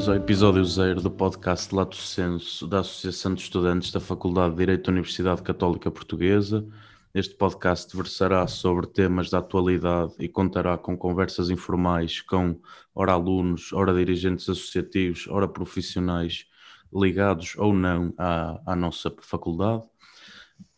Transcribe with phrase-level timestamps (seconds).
[0.00, 4.58] bem-vindos ao episódio zero do podcast Lato Senso da Associação de Estudantes da Faculdade de
[4.60, 6.66] Direito da Universidade Católica Portuguesa.
[7.14, 12.58] Este podcast versará sobre temas da atualidade e contará com conversas informais com
[12.94, 16.46] ora alunos, ora dirigentes associativos, ora profissionais
[16.90, 19.82] ligados ou não à, à nossa faculdade.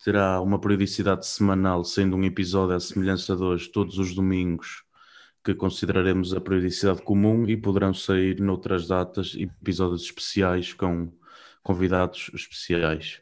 [0.05, 4.83] Terá uma periodicidade semanal, sendo um episódio à semelhança de hoje, todos os domingos,
[5.45, 11.13] que consideraremos a periodicidade comum e poderão sair noutras datas episódios especiais com
[11.63, 13.21] convidados especiais.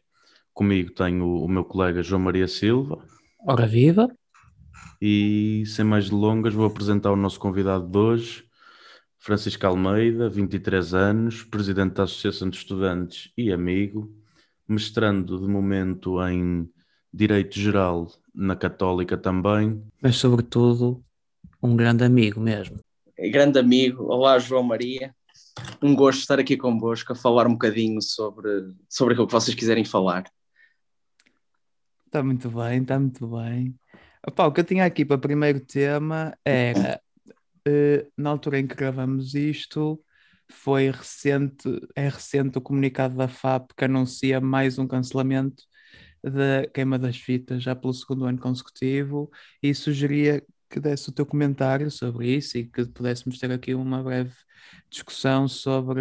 [0.53, 3.03] Comigo tenho o meu colega João Maria Silva.
[3.47, 4.09] Ora viva!
[5.01, 8.45] E sem mais delongas vou apresentar o nosso convidado de hoje,
[9.19, 14.15] Francisco Almeida, 23 anos, presidente da Associação de Estudantes e amigo,
[14.69, 16.69] mestrando de momento em
[17.13, 19.83] Direito Geral na Católica também.
[20.03, 21.03] Mas sobretudo
[21.63, 22.79] um grande amigo mesmo.
[23.19, 25.15] Grande amigo, olá João Maria,
[25.83, 29.85] um gosto estar aqui convosco a falar um bocadinho sobre, sobre aquilo que vocês quiserem
[29.85, 30.25] falar.
[32.07, 33.75] Está muito bem, está muito bem.
[34.27, 37.01] Opa, o que eu tinha aqui para o primeiro tema era,
[37.69, 40.03] uh, na altura em que gravamos isto,
[40.51, 45.63] foi recente, é recente o comunicado da FAP que anuncia mais um cancelamento
[46.23, 49.31] da queima das fitas já pelo segundo ano consecutivo
[49.63, 54.03] e sugeria que desse o teu comentário sobre isso e que pudéssemos ter aqui uma
[54.03, 54.33] breve
[54.89, 56.01] discussão sobre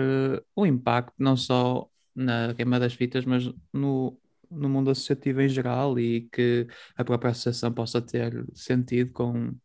[0.56, 4.16] o impacto, não só na queima das fitas, mas no,
[4.50, 9.56] no mundo associativo em geral e que a própria associação possa ter sentido com,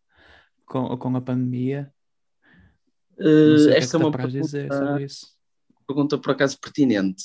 [0.64, 1.92] com, com a pandemia.
[3.18, 4.68] Uh, esta é, é uma pergunta,
[5.86, 7.24] pergunta por acaso pertinente.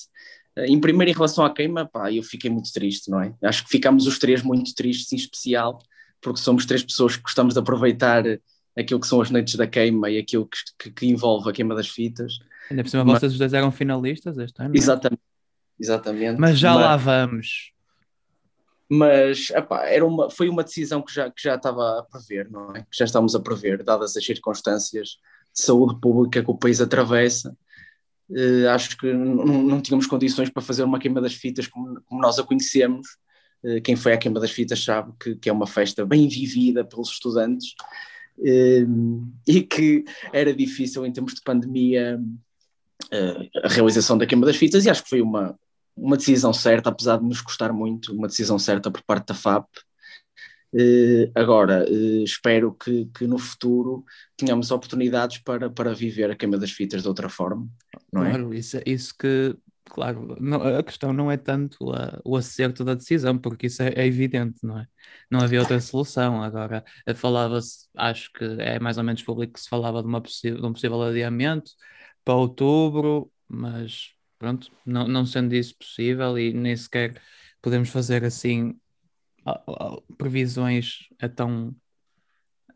[0.57, 3.33] Uh, em primeiro, em relação à queima, pá, eu fiquei muito triste, não é?
[3.41, 5.79] Acho que ficámos os três muito tristes, em especial
[6.21, 8.23] porque somos três pessoas que gostamos de aproveitar
[8.77, 11.75] aquilo que são as noites da queima e aquilo que, que, que envolve a queima
[11.75, 12.39] das fitas.
[12.69, 13.19] Ainda por cima, Mas...
[13.19, 14.75] vocês os dois eram finalistas este ano.
[14.75, 14.77] É?
[14.77, 15.21] Exatamente.
[15.79, 16.39] Exatamente.
[16.39, 16.81] Mas já Mas...
[16.81, 17.73] lá vamos.
[18.91, 22.75] Mas epá, era uma, foi uma decisão que já, que já estava a prever, não
[22.75, 22.81] é?
[22.81, 25.09] Que já estávamos a prever, dadas as circunstâncias
[25.53, 27.55] de saúde pública que o país atravessa.
[28.29, 32.39] Uh, acho que não, tínhamos condições para fazer uma queima das fitas como, como nós
[32.39, 33.07] a conhecemos
[33.83, 37.09] quem foi à queima das fitas sabe que, que é uma festa bem vivida pelos
[37.09, 37.73] estudantes
[38.41, 42.19] ehm, e que era difícil em termos de pandemia
[43.11, 45.57] eh, a realização da queima das fitas e acho que foi uma,
[45.95, 49.67] uma decisão certa, apesar de nos custar muito, uma decisão certa por parte da FAP.
[50.71, 51.83] Uh, agora,
[52.23, 54.05] espero que, que, no futuro
[54.37, 57.67] tenhamos oportunidades para, para viver a queima das fitas de outra forma.
[58.13, 58.29] Não é?
[58.29, 62.93] claro, isso, isso que claro, não, a questão não é tanto a, o acerto da
[62.93, 64.87] decisão, porque isso é, é, evidente, não é?
[65.29, 66.41] Não havia outra solução.
[66.43, 70.21] Agora, eh, falava-se, acho que é mais ou menos público que se falava de, uma
[70.21, 71.71] de um possível adiamento
[72.23, 77.21] para outubro, mas pronto, não, não sendo isso possível e nem sequer
[77.61, 78.79] podemos fazer assim
[80.17, 81.75] previsões a tão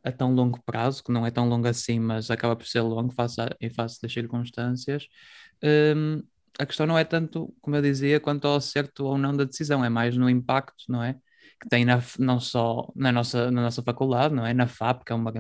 [0.03, 3.13] a tão longo prazo, que não é tão longo assim, mas acaba por ser longo
[3.13, 5.07] face a, em face das circunstâncias.
[5.63, 6.21] Um,
[6.59, 9.83] a questão não é tanto, como eu dizia, quanto ao certo ou não da decisão,
[9.83, 11.15] é mais no impacto, não é?
[11.59, 14.53] Que tem na, não só na nossa, na nossa faculdade, não é?
[14.53, 15.33] Na FAP, que é uma,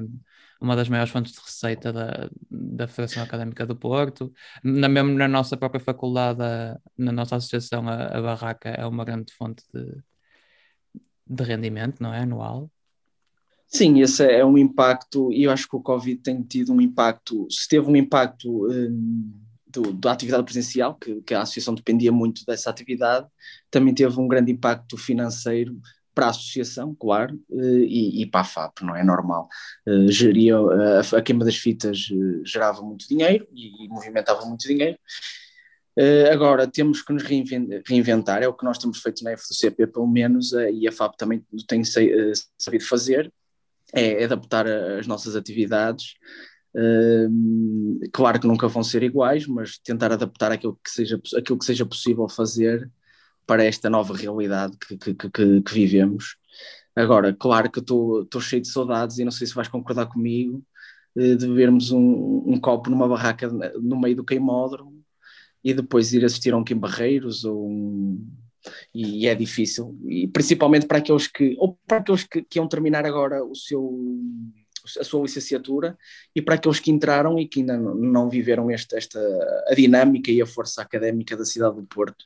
[0.59, 5.27] uma das maiores fontes de receita da, da Federação Académica do Porto, na, mesmo na
[5.27, 9.97] nossa própria faculdade, a, na nossa associação, a, a, Barraca é uma grande fonte de,
[11.27, 12.21] de rendimento, não é?
[12.21, 12.71] Anual.
[13.67, 17.47] Sim, esse é um impacto, e eu acho que o Covid tem tido um impacto,
[17.51, 18.67] se teve um impacto.
[18.67, 19.43] Hum
[19.73, 23.27] do, da atividade presencial, que, que, a associação dependia muito dessa atividade,
[23.71, 25.79] também teve um grande impacto financeiro
[26.13, 29.49] para a associação, claro, eh, e, e para a FAP, não é normal.
[29.87, 31.97] Uh, geria, a, a, queima das fitas
[32.45, 34.97] gerava muito dinheiro e, e movimentava muito dinheiro.
[36.31, 40.51] Agora, temos que nos reinventar, é o que nós temos feito na FDCP, pelo menos,
[40.51, 43.31] e a FAP também tem sabido fazer,
[43.93, 46.15] é adaptar as nossas atividades
[48.11, 51.85] claro que nunca vão ser iguais, mas tentar adaptar aquilo que seja, aquilo que seja
[51.85, 52.89] possível fazer
[53.45, 56.37] para esta nova realidade que, que, que, que vivemos.
[56.95, 60.63] Agora, claro que estou cheio de saudades e não sei se vais concordar comigo
[61.15, 65.03] eh, de bebermos um, um, copo numa barraca no meio do queimódromo
[65.63, 66.79] e depois ir assistir a um Kim
[67.45, 68.27] ou um,
[68.93, 73.05] e é difícil, e principalmente para aqueles que, ou para aqueles que, que iam terminar
[73.05, 73.81] agora o seu
[74.99, 75.97] a sua licenciatura
[76.35, 79.19] e para aqueles que entraram e que ainda não viveram esta, esta
[79.67, 82.25] a dinâmica e a força académica da cidade do Porto.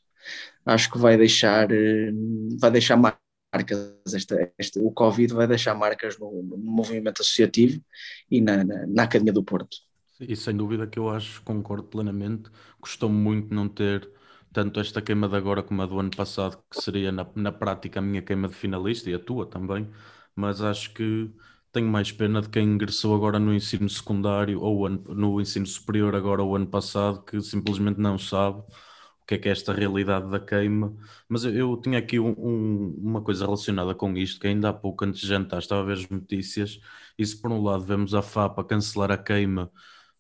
[0.65, 2.11] Acho que vai deixar, eh,
[2.59, 7.81] vai deixar marcas, esta, esta, o Covid vai deixar marcas no, no movimento associativo
[8.29, 9.77] e na, na, na, Academia do Porto.
[10.19, 12.49] E sem dúvida que eu acho, concordo plenamente.
[12.81, 14.09] Gostou muito não ter
[14.51, 17.99] tanto esta queima de agora como a do ano passado, que seria na, na prática
[17.99, 19.87] a minha queima de finalista e a tua também,
[20.35, 21.31] mas acho que
[21.77, 26.43] tenho mais pena de quem ingressou agora no ensino secundário ou no ensino superior agora
[26.43, 30.39] o ano passado, que simplesmente não sabe o que é que é esta realidade da
[30.39, 30.95] queima.
[31.29, 34.73] Mas eu, eu tinha aqui um, um, uma coisa relacionada com isto, que ainda há
[34.73, 36.79] pouco antes de jantar estava a ver as notícias,
[37.17, 39.71] e se por um lado vemos a FAP a cancelar a queima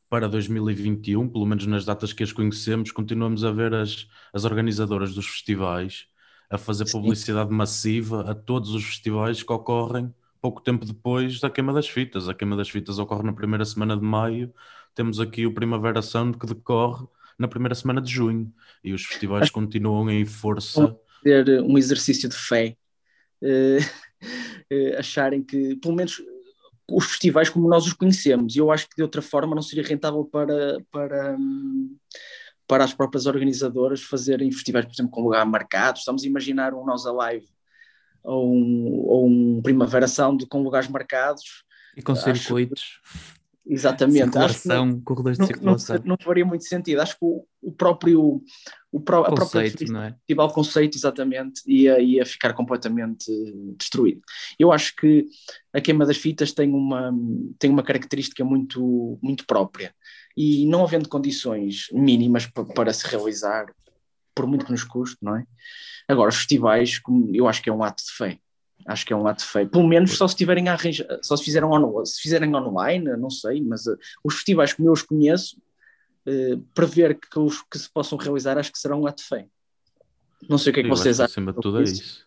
[0.09, 5.13] para 2021, pelo menos nas datas que as conhecemos, continuamos a ver as, as organizadoras
[5.15, 6.05] dos festivais
[6.49, 11.73] a fazer publicidade massiva a todos os festivais que ocorrem pouco tempo depois da queima
[11.73, 12.27] das fitas.
[12.29, 14.53] A queima das fitas ocorre na primeira semana de maio,
[14.95, 17.05] temos aqui o Primavera Sound que decorre
[17.37, 18.51] na primeira semana de junho
[18.83, 20.97] e os festivais continuam em força.
[21.23, 22.75] Ter um exercício de fé,
[23.43, 23.77] uh,
[24.73, 26.21] uh, acharem que, pelo menos
[26.89, 28.55] os festivais como nós os conhecemos.
[28.55, 31.37] E eu acho que de outra forma não seria rentável para, para,
[32.65, 35.99] para as próprias organizadoras fazerem festivais, por exemplo, com lugar marcado.
[35.99, 37.47] Estamos a imaginar um Nós Alive
[38.27, 41.63] ou um, ou um Primavera Sound com lugares marcados.
[41.95, 42.99] E com circuitos.
[43.69, 44.23] Exatamente.
[44.23, 45.95] Circulação, acho que corredores de circulação.
[45.97, 47.01] Não, não, faria muito sentido.
[47.01, 48.41] Acho que o, o próprio
[48.91, 50.11] o pro, conceito, a própria não é?
[50.13, 53.29] festival conceito exatamente ia, ia ficar completamente
[53.77, 54.21] destruído.
[54.57, 55.27] Eu acho que
[55.73, 57.13] a queima das fitas tem uma,
[57.59, 59.93] tem uma característica muito, muito própria
[60.35, 63.65] e não havendo condições mínimas para, para se realizar,
[64.37, 65.45] por muito que nos custe, não é?
[66.07, 67.01] Agora, os festivais,
[67.33, 68.39] eu acho que é um ato de fé.
[68.85, 69.67] Acho que é um ato feio.
[69.67, 73.29] Pelo menos só se tiverem a arranjar, só se fizeram on, se fizerem online, não
[73.29, 75.57] sei, mas uh, os festivais como eu os conheço,
[76.27, 79.49] uh, prever que, os, que se possam realizar, acho que será um ato feio.
[80.47, 81.31] Não sei o que é que vocês acham.
[81.31, 82.25] Acima de tudo é isso.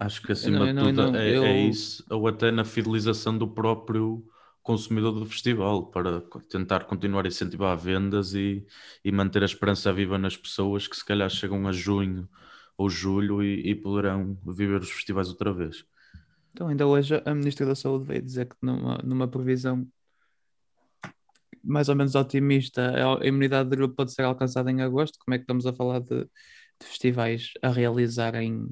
[0.00, 1.44] Acho que acima não, de tudo não, é, eu...
[1.44, 4.24] é, isso, ou até na fidelização do próprio
[4.64, 8.66] consumidor do festival, para tentar continuar a incentivar vendas e,
[9.04, 12.28] e manter a esperança viva nas pessoas que se calhar chegam a junho
[12.76, 15.84] ou julho e, e poderão viver os festivais outra vez.
[16.52, 19.86] Então, ainda hoje a Ministra da Saúde veio dizer que numa, numa previsão
[21.62, 25.18] mais ou menos otimista, a imunidade de grupo pode ser alcançada em agosto.
[25.18, 28.68] Como é que estamos a falar de, de festivais a realizar em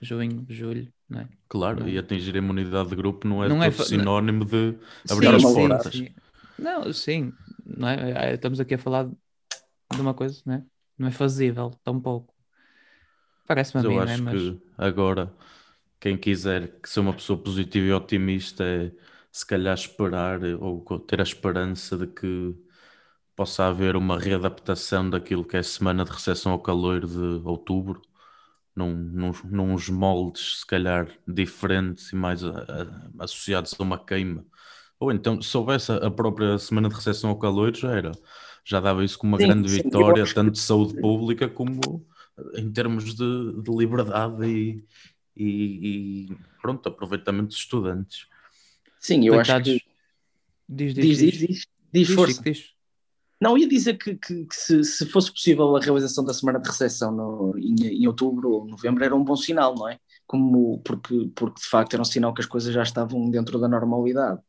[0.00, 0.92] junho, julho?
[1.12, 1.26] É?
[1.48, 1.88] Claro, não.
[1.88, 4.76] e atingir a imunidade de grupo não é, não é sinónimo de
[5.10, 5.92] abrir sim, as sim, portas.
[5.92, 6.08] Sim.
[6.58, 7.32] Não, sim,
[7.66, 8.34] não é?
[8.34, 10.64] estamos aqui a falar de uma coisa, não é?
[10.96, 12.34] Não é fazível, tão pouco.
[13.46, 14.32] Parece-me a mim, eu acho né?
[14.32, 15.34] que agora
[15.98, 18.92] quem quiser que seja uma pessoa positiva e otimista é
[19.32, 22.54] se calhar esperar ou ter a esperança de que
[23.34, 28.02] possa haver uma readaptação daquilo que é a semana de recepção ao calor de outubro,
[28.80, 34.44] num, num, nos moldes se calhar diferentes e mais a, a, associados a uma queima.
[34.98, 38.12] Ou então, se houvesse a própria semana de recepção ao calor, já era.
[38.64, 42.06] Já dava isso como uma sim, grande sim, vitória, tanto de saúde pública como
[42.54, 44.84] em termos de, de liberdade e,
[45.36, 48.26] e, e, pronto, aproveitamento dos estudantes.
[48.98, 49.68] Sim, eu Coitados.
[49.68, 49.90] acho que.
[50.68, 52.42] Diz, diz, diz, diz, diz, diz força.
[52.42, 52.74] Diz.
[53.40, 56.68] Não, ia dizer que, que, que se, se, fosse possível a realização da semana de
[56.68, 59.98] recepção no, em, em, outubro ou novembro era um bom sinal, não é?
[60.26, 63.66] Como, porque, porque de facto era um sinal que as coisas já estavam dentro da
[63.66, 64.40] normalidade.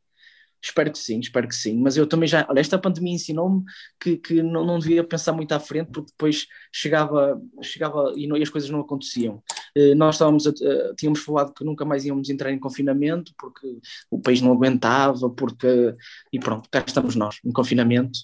[0.63, 1.79] Espero que sim, espero que sim.
[1.81, 2.45] Mas eu também já.
[2.49, 3.63] Olha, esta pandemia ensinou-me
[3.99, 8.37] que, que não, não devia pensar muito à frente, porque depois chegava, chegava e, não,
[8.37, 9.41] e as coisas não aconteciam.
[9.75, 13.67] Uh, nós estávamos a, uh, tínhamos falado que nunca mais íamos entrar em confinamento, porque
[14.09, 15.95] o país não aguentava, porque.
[16.31, 18.19] E pronto, cá estamos nós, em confinamento.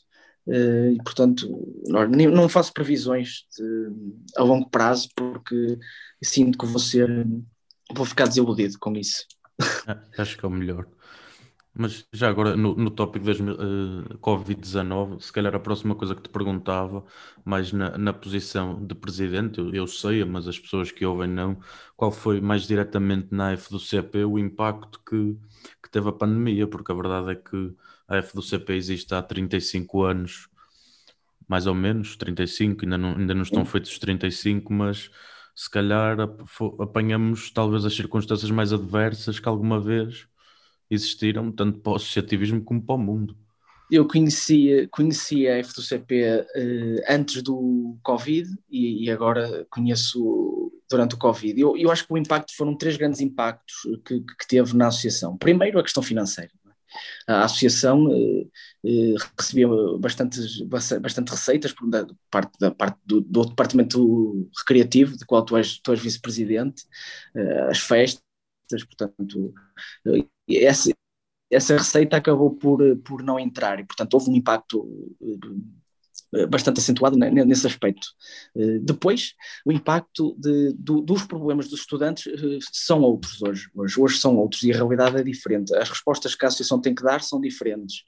[0.47, 1.45] Uh, e portanto,
[1.85, 3.89] não, faço previsões de,
[4.37, 5.77] a longo prazo, porque
[6.23, 7.27] sinto que vou ser.
[7.93, 9.25] Vou ficar desiludido com isso.
[10.17, 10.87] Acho que é o melhor.
[11.79, 16.23] Mas já agora, no, no tópico das uh, Covid-19, se calhar a próxima coisa que
[16.23, 17.05] te perguntava,
[17.45, 21.55] mais na, na posição de presidente, eu, eu, sei, mas as pessoas que ouvem não,
[21.95, 25.37] qual foi mais diretamente na F do CP o impacto que,
[25.83, 27.75] que teve a pandemia, porque a verdade é que
[28.07, 30.47] a F do CP existe há 35 anos,
[31.47, 35.09] mais ou menos, 35, ainda não, ainda não estão feitos 35, mas
[35.55, 36.17] se calhar
[36.79, 40.27] apanhamos talvez as circunstâncias mais adversas que alguma vez
[40.89, 43.35] existiram tanto para o associativismo como para o mundo.
[43.89, 51.17] Eu conhecia, conhecia a F2CP uh, antes do Covid e, e, agora conheço durante o
[51.17, 51.59] Covid.
[51.59, 55.37] Eu, eu acho que o impacto foram três grandes impactos que, que teve na associação.
[55.37, 56.51] Primeiro, a questão financeira.
[57.27, 58.51] A associação uh,
[58.83, 59.67] uh, recebia
[59.99, 65.57] bastantes, bastante receitas por, da, parte, da parte do, do departamento recreativo, de qual tu
[65.57, 66.83] és, tu és vice-presidente,
[67.35, 68.21] uh, as festas,
[68.85, 69.53] portanto,
[70.47, 70.93] esse,
[71.51, 75.37] essa receita acabou por, por não entrar e, portanto, houve um impacto eh,
[76.49, 78.07] bastante acentuado nesse aspecto.
[78.55, 79.33] Eh, depois,
[79.65, 83.69] o impacto de, do, dos problemas dos estudantes eh, são outros hoje.
[83.73, 83.99] hoje.
[83.99, 85.75] Hoje são outros e a realidade é diferente.
[85.75, 88.03] As respostas que a associação tem que dar são diferentes.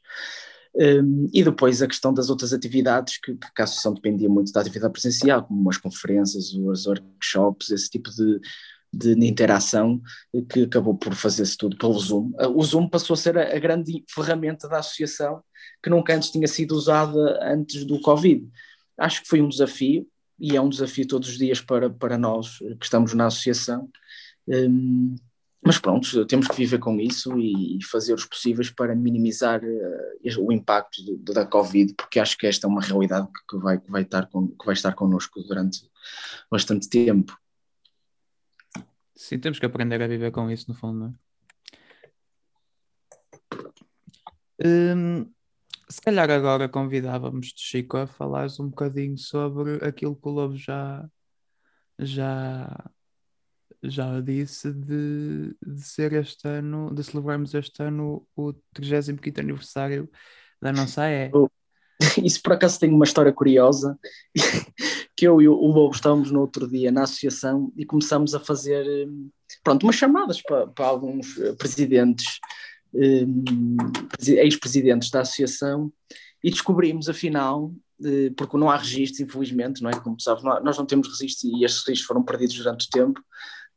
[0.75, 4.61] Um, e depois a questão das outras atividades, que, que a associação dependia muito da
[4.61, 8.39] atividade presencial, como as conferências, os workshops, esse tipo de,
[8.91, 10.01] de, de interação,
[10.51, 12.31] que acabou por fazer-se tudo pelo Zoom.
[12.55, 15.41] O Zoom passou a ser a, a grande ferramenta da associação
[15.81, 18.47] que nunca antes tinha sido usada antes do Covid.
[18.97, 20.05] Acho que foi um desafio,
[20.39, 23.89] e é um desafio todos os dias para, para nós que estamos na associação.
[24.47, 25.15] Um,
[25.63, 30.53] mas pronto, temos que viver com isso e fazer os possíveis para minimizar uh, o
[30.53, 34.03] impacto do, da Covid, porque acho que esta é uma realidade que vai, que vai,
[34.03, 35.81] estar, com, que vai estar connosco durante
[36.49, 37.37] bastante tempo.
[39.19, 41.07] Sim, temos que aprender a viver com isso, no fundo, não
[44.61, 44.95] é?
[44.95, 45.29] Hum,
[45.89, 50.55] se calhar agora convidávamos de Chico a falares um bocadinho sobre aquilo que o Lobo
[50.55, 51.05] já,
[51.99, 52.89] já,
[53.83, 60.09] já disse de, de ser este ano, de celebrarmos este ano o 35 aniversário
[60.61, 61.29] da nossa AE.
[62.23, 63.99] Isso por acaso tem uma história curiosa,
[65.19, 68.85] que eu e o Lobo estávamos no outro dia na associação e começamos a fazer,
[69.05, 69.29] hum,
[69.61, 72.39] pronto, umas chamadas para, para alguns presidentes
[72.93, 73.75] um,
[74.25, 75.91] ex-presidentes da associação
[76.41, 77.73] e descobrimos, afinal,
[78.37, 79.99] porque não há registros, infelizmente, não é?
[79.99, 83.21] Como sabes, nós não temos registros e estes registros foram perdidos durante o tempo,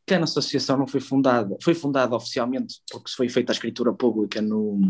[0.07, 3.93] que a nossa associação não foi fundada, foi fundada oficialmente porque foi feita a escritura
[3.93, 4.81] pública no,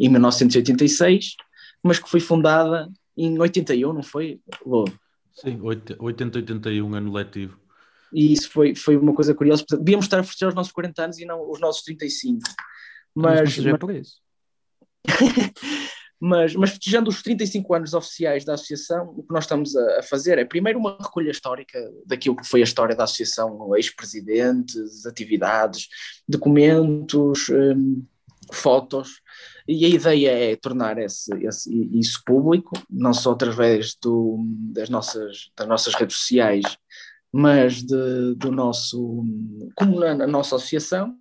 [0.00, 1.36] em 1986,
[1.82, 4.40] mas que foi fundada em 81, não foi?
[4.64, 4.98] Lobo?
[5.36, 7.60] Sim, 80, 81, ano letivo.
[8.12, 9.64] E isso foi, foi uma coisa curiosa.
[9.70, 12.40] Devíamos estar a festejar os nossos 40 anos e não os nossos 35.
[13.14, 14.20] Mas, mas, por isso.
[16.20, 20.02] mas, mas festejando os 35 anos oficiais da associação, o que nós estamos a, a,
[20.02, 25.88] fazer é primeiro uma recolha histórica daquilo que foi a história da associação, ex-presidentes, atividades,
[26.26, 28.02] documentos, um,
[28.52, 29.20] fotos,
[29.68, 35.50] e a ideia é tornar esse, esse, isso público, não só através do, das, nossas,
[35.56, 36.64] das nossas redes sociais,
[37.32, 39.24] mas de, do nosso,
[39.74, 41.16] como na, na nossa associação,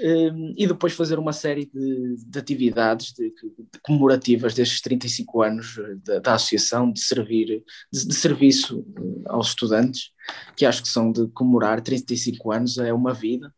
[0.00, 5.78] um, e depois fazer uma série de, de atividades de, de comemorativas destes 35 anos
[5.78, 10.10] eh, da, da associação, de servir, de, serviço eh, aos estudantes,
[10.56, 13.52] que acho que são de comemorar 35 anos, é uma vida.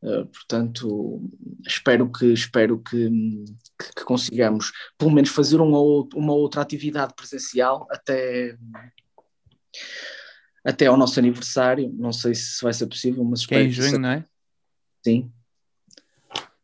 [0.00, 1.20] Uh, portanto,
[1.66, 3.10] espero que espero que,
[3.78, 5.78] que, que, consigamos pelo menos fazer uma,
[6.14, 8.56] uma outra atividade presencial até
[10.64, 11.92] até ao nosso aniversário.
[11.92, 14.24] Não sei se vai ser possível, mas espero que é em junho, não é?
[15.04, 15.32] Sim,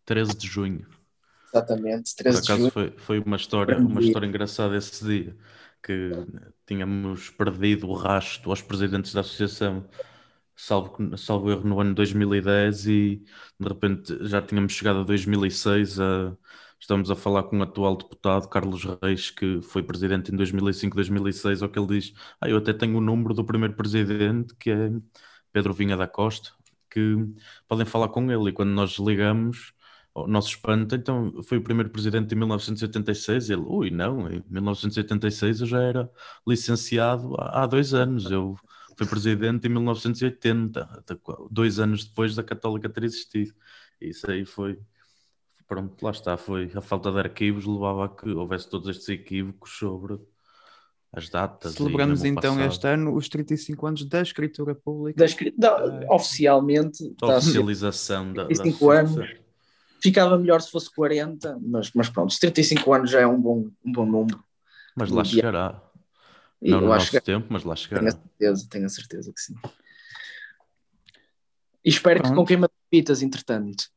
[0.04, 0.86] 13 de junho.
[1.52, 2.70] Exatamente, 13 Por acaso de junho.
[2.70, 5.36] Foi, foi uma história, uma história engraçada esse dia,
[5.82, 6.10] que
[6.66, 9.86] tínhamos perdido o rasto aos presidentes da associação,
[10.56, 13.22] salvo, salvo erro, no ano 2010 e
[13.60, 16.36] de repente já tínhamos chegado a 2006 a,
[16.80, 21.62] Estamos a falar com o atual deputado Carlos Reis, que foi presidente em 2005, 2006,
[21.62, 24.90] ao que ele diz: Ah, eu até tenho o número do primeiro presidente, que é
[25.52, 26.50] Pedro Vinha da Costa,
[26.90, 27.00] que
[27.68, 28.50] podem falar com ele.
[28.50, 29.72] E quando nós ligamos,
[30.14, 33.50] o nosso espanto, então foi o primeiro presidente em 1986.
[33.50, 36.10] Ele, ui, não, em 1986 eu já era
[36.46, 38.30] licenciado há, há dois anos.
[38.30, 38.56] Eu
[38.96, 41.04] fui presidente em 1980,
[41.50, 43.54] dois anos depois da Católica ter existido.
[44.00, 44.78] Isso aí foi,
[45.66, 46.36] pronto, lá está.
[46.36, 50.18] Foi a falta de arquivos levava a que houvesse todos estes equívocos sobre
[51.12, 51.74] as datas.
[51.74, 52.70] Celebramos então passado.
[52.70, 55.18] este ano os 35 anos da escritura pública.
[55.18, 55.54] Da, escri...
[55.56, 57.14] da, oficialmente.
[57.20, 59.44] Da oficialização da, 35 da anos
[60.04, 63.90] Ficava melhor se fosse 40, mas, mas pronto, 35 anos já é um bom, um
[63.90, 64.44] bom número.
[64.94, 65.82] Mas lá chegará.
[66.64, 67.20] E Não no nosso que...
[67.20, 68.00] tempo, mas lá chegará.
[68.00, 69.54] Tenho a certeza, tenho a certeza que sim.
[71.84, 72.32] E espero pronto.
[72.32, 73.90] que com queima de fitas, entretanto.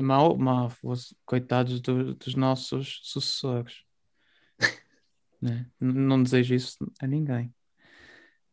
[0.00, 0.72] Mal, mal,
[1.26, 3.82] coitados do, dos nossos sucessores.
[5.42, 5.66] né?
[5.80, 7.52] Não desejo isso a ninguém.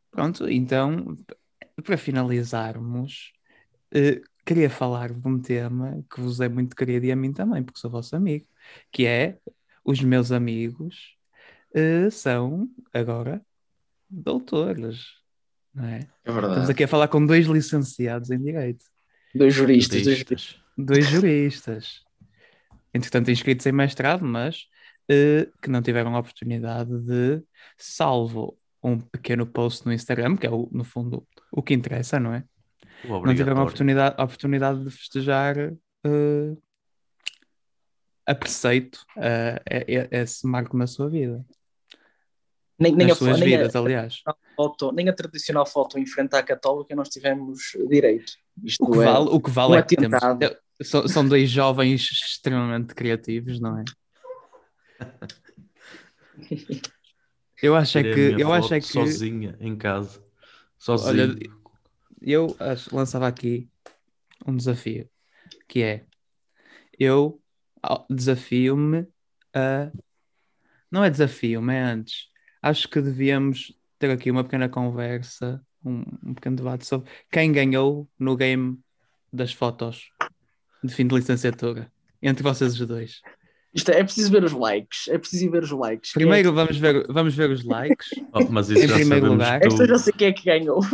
[0.09, 1.15] Pronto, então,
[1.83, 3.31] para finalizarmos,
[3.93, 7.61] uh, queria falar de um tema que vos é muito querido e a mim também,
[7.61, 8.47] porque sou vosso amigo,
[8.91, 9.37] que é
[9.85, 11.20] os meus amigos
[11.75, 13.41] uh, são agora
[14.09, 15.05] doutores.
[15.73, 16.07] Não é?
[16.23, 16.53] é verdade.
[16.53, 18.85] Estamos aqui a falar com dois licenciados em Direito.
[19.33, 20.03] Dois juristas.
[20.03, 20.59] Dois juristas.
[20.77, 22.03] Dois juristas.
[22.93, 24.67] Entretanto, inscritos em mestrado, mas
[25.09, 27.41] uh, que não tiveram a oportunidade de,
[27.77, 32.33] salvo um pequeno post no Instagram, que é, o, no fundo, o que interessa, não
[32.33, 32.43] é?
[33.07, 35.57] não tiveram a oportunidade, a oportunidade de festejar
[36.05, 36.61] uh,
[38.25, 39.59] a preceito uh,
[40.11, 41.45] esse marco na sua vida.
[42.81, 44.23] Nem, nem Nas a, suas nem vidas, a, aliás.
[44.55, 48.33] foto, nem a tradicional foto em frente à católica nós tivemos direito.
[48.63, 51.49] Isto O que é, vale, o que vale é que temos, é- são, são dois
[51.49, 53.83] jovens extremamente criativos, não é?
[57.61, 58.09] Eu acho é a que,
[58.39, 60.25] eu acho é que, sozinha em casa.
[60.79, 61.35] Sozinho.
[61.35, 61.35] olha,
[62.19, 63.69] eu acho- lançava aqui
[64.47, 65.07] um desafio,
[65.67, 66.05] que é,
[66.99, 67.39] eu
[67.83, 69.05] ao- desafio-me
[69.53, 69.91] a,
[70.89, 72.30] não é desafio-me, é antes,
[72.61, 78.07] acho que devíamos ter aqui uma pequena conversa, um, um pequeno debate sobre quem ganhou
[78.19, 78.77] no game
[79.31, 80.09] das fotos
[80.83, 81.91] de fim de licenciatura,
[82.21, 83.21] entre vocês os dois.
[83.73, 85.07] Isto é, é preciso ver os likes.
[85.07, 86.11] É preciso ver os likes.
[86.11, 88.09] É Primeiro vamos ver, vamos ver os likes.
[88.33, 89.61] Oh, mas isso Em já primeiro lugar.
[89.65, 90.79] Esta já sei quem é que ganhou.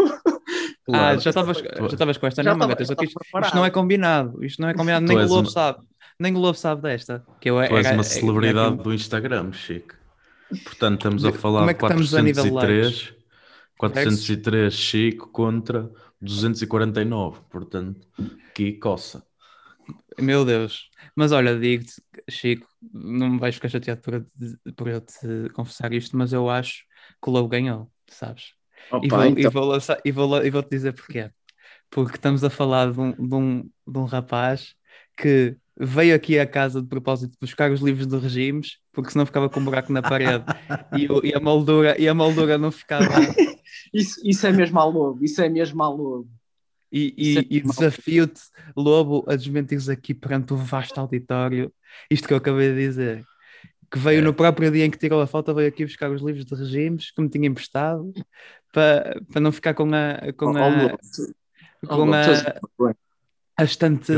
[0.89, 1.19] Ah, Claro.
[1.19, 4.61] já estavas já estavas com esta Já atenção que isto, isto não é combinado, isto
[4.61, 5.79] não é combinado, nem o és Lobo uma- sabe,
[6.17, 7.25] nem o Lobo sabe desta.
[7.41, 9.95] Que eu Tu és era- uma é- celebridade é- do Instagram, Chico.
[10.49, 13.13] Portanto, estamos a De- falar como é de que de 403,
[13.77, 17.41] 403 Chico contra 249.
[17.49, 18.07] Portanto,
[18.53, 19.25] que coça.
[20.19, 20.89] Meu Deus.
[21.15, 25.49] Mas olha, digo-te, Chico, não me vais ficar chateado por, eu te- por eu te
[25.53, 26.83] confessar isto, mas eu acho
[27.21, 28.53] que o Lobo ganhou, sabes?
[29.01, 31.29] E Opa, vou, então, e vou, lançar- e vou, e vou-te dizer porquê.
[31.89, 34.75] Porque estamos a falar de um, de, um, de um rapaz
[35.17, 39.47] que veio aqui à casa de propósito buscar os livros de regimes, porque senão ficava
[39.47, 40.43] com um buraco na parede
[40.97, 43.05] e, e a moldura, e a moldura não ficava.
[43.93, 45.23] isso, isso é mesmo ao lobo.
[45.23, 46.29] Isso é mesmo ao lobo.
[46.91, 48.41] E, Isso é e, e desafio-te,
[48.75, 51.71] Lobo, a desmentires aqui perante o vasto auditório
[52.09, 53.25] isto que eu acabei de dizer.
[53.91, 54.21] Que veio É.
[54.21, 57.11] no próprio dia em que tirou a foto, veio aqui buscar os livros de regimes
[57.11, 58.11] que me tinha emprestado
[58.73, 60.97] para, para não ficar com a, com a,
[61.85, 62.13] com
[62.85, 62.95] a,
[63.57, 64.13] a estante.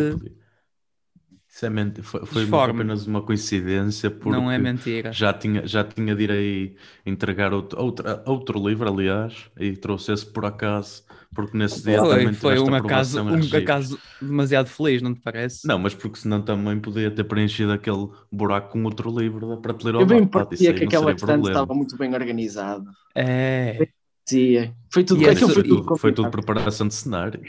[1.60, 1.94] Isso é ment...
[2.02, 5.12] Foi, foi apenas uma coincidência, porque Não é mentira.
[5.12, 10.14] já tinha, já tinha de ir aí entregar outro, outro, outro livro, aliás, e trouxe
[10.14, 11.04] esse por acaso,
[11.36, 15.68] porque nesse dia Foi, também foi um acaso, um acaso demasiado feliz, não te parece?
[15.68, 19.98] Não, mas porque senão também podia ter preenchido aquele buraco com outro livro da prateleira
[19.98, 22.90] ao Eu bem parecia que aquela estante estava muito bem organizada.
[23.14, 23.86] É.
[24.26, 24.74] Dizia.
[24.90, 27.42] Foi tudo, E aquilo esse- foi tudo, foi tudo preparação de cenário.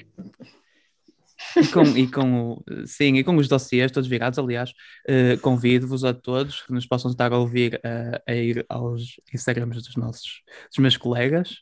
[1.56, 4.72] E com, e com o, sim, e com os dossiês todos virados, aliás,
[5.08, 9.82] eh, convido-vos a todos que nos possam estar a ouvir eh, a ir aos Instagrams
[9.82, 11.56] dos nossos, dos meus colegas,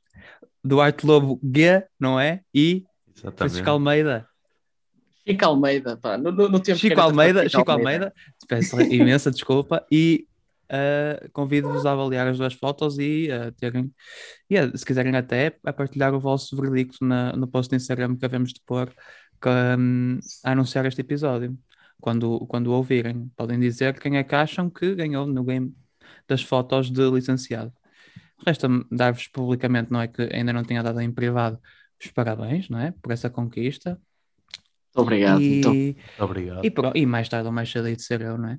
[0.63, 2.41] Duarte Lobo G, não é?
[2.55, 2.85] E
[3.17, 3.39] Exatamente.
[3.39, 4.29] Francisco Almeida.
[5.27, 6.17] Chico Almeida, pá.
[6.17, 10.27] No, no, no tempo Chico Almeida, Chico Chico Almeida, te peço imensa desculpa e
[10.71, 13.91] eh, convido-vos a avaliar as duas fotos e a terem,
[14.51, 18.17] e a- se quiserem até, a partilhar o vosso verdicto na- no post do Instagram
[18.17, 18.91] que havemos de pôr
[19.41, 19.49] que,
[19.79, 21.57] hum, a anunciar este episódio.
[22.01, 25.75] Quando, quando o ouvirem, podem dizer quem é que acham que ganhou no game
[26.29, 27.73] das fotos de licenciado.
[28.47, 31.59] Resta-me dar-vos publicamente, não é que ainda não tinha dado em privado,
[32.01, 32.93] os parabéns, não é?
[33.03, 34.01] Por essa conquista.
[34.95, 35.41] Obrigado.
[35.41, 36.65] e, Então, Obrigado.
[36.65, 38.59] e, pro- e mais tarde ou mais cedo de ser eu, não é?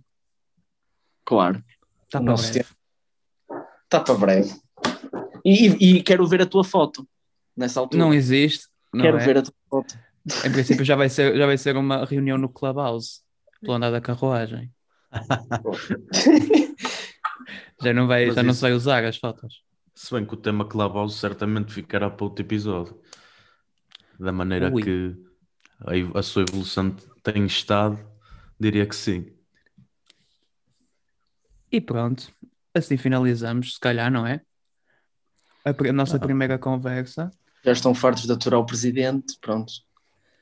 [1.24, 1.64] claro.
[2.06, 2.66] Está para breve.
[3.84, 4.54] Está para breve.
[5.46, 7.08] E, e- e quero ver a tua foto
[7.56, 8.04] nessa altura.
[8.04, 8.68] Não existe.
[8.94, 9.26] Não quero é?
[9.26, 9.98] ver a tua foto.
[10.46, 13.22] Em princípio já vai, ser, já vai ser uma reunião no Clubhouse
[13.62, 14.72] pelo andar da carruagem.
[17.82, 19.64] Já não, vai, Mas já não isso- se vai usar as fotos.
[19.96, 23.00] Se bem que o tema Clubhouse certamente ficará para outro episódio.
[24.20, 24.84] Da maneira Ui.
[24.84, 25.16] que
[26.14, 26.92] a, a sua evolução
[27.24, 27.98] tem estado,
[28.60, 29.34] diria que sim.
[31.72, 32.32] E pronto,
[32.74, 34.42] assim finalizamos, se calhar, não é?
[35.64, 36.20] A nossa Ah.
[36.20, 37.32] primeira conversa.
[37.64, 39.38] Já estão fartos de aturar o presidente.
[39.40, 39.72] Pronto.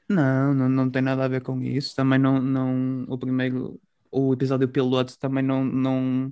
[0.10, 1.96] Não, não, não tem nada a ver com isso.
[1.96, 3.80] Também não, não o primeiro,
[4.12, 6.32] o episódio piloto também não, não,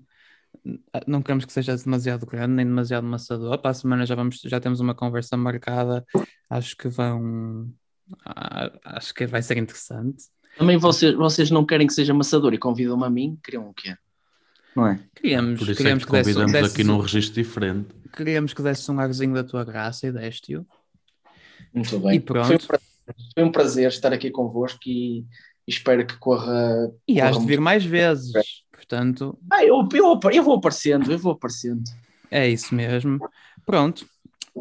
[1.05, 3.57] não queremos que seja demasiado grande nem demasiado maçador.
[3.59, 6.05] Para a semana já vamos, já temos uma conversa marcada.
[6.49, 7.69] Acho que vão,
[8.83, 10.23] acho que vai ser interessante.
[10.57, 13.37] Também vocês, vocês não querem que seja amassador e convidam-me a mim?
[13.43, 13.97] Queriam o quê?
[14.73, 14.99] Não é?
[15.15, 17.89] Queríamos, Por isso é que que, desse, convidamos desse- aqui num registro diferente.
[18.15, 20.65] queríamos que desse um arzinho da tua graça e deste-o.
[21.73, 22.15] Muito bem.
[22.15, 22.47] E pronto.
[22.47, 22.87] Foi um, prazer,
[23.33, 25.25] foi um prazer estar aqui convosco e
[25.67, 26.91] espero que corra.
[27.07, 28.31] E corra has de vir mais vezes.
[28.71, 31.83] Portanto, Ah, eu, eu, eu vou aparecendo, eu vou aparecendo.
[32.29, 33.19] É isso mesmo.
[33.65, 34.05] Pronto.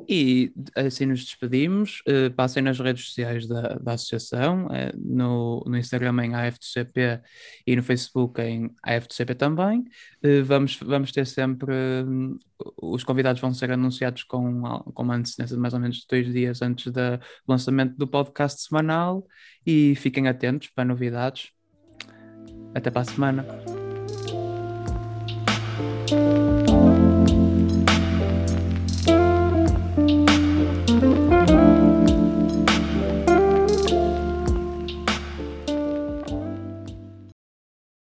[0.09, 2.03] E assim nos despedimos.
[2.09, 7.21] Uh, passem nas redes sociais da, da associação, uh, no, no Instagram em AFTCP
[7.67, 9.81] e no Facebook em AFTCP também.
[10.25, 11.75] Uh, vamos, vamos ter sempre.
[12.07, 12.39] Hum,
[12.81, 14.63] os convidados vão ser anunciados com,
[14.95, 17.01] com uma antecedência de mais ou menos dois dias antes do
[17.47, 19.27] lançamento do podcast semanal.
[19.67, 21.51] E fiquem atentos para novidades.
[22.75, 23.45] Até para a semana.